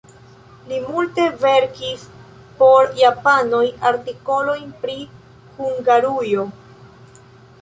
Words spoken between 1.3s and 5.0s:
verkis por japanoj artikolojn pri